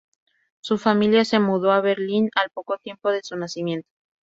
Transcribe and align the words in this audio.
Su 0.61 0.79
familia 0.79 1.23
se 1.25 1.37
mudó 1.39 1.71
a 1.71 1.79
Berlín 1.81 2.31
al 2.35 2.49
poco 2.49 2.79
tiempo 2.79 3.11
de 3.11 3.21
su 3.21 3.35
nacimiento. 3.37 3.87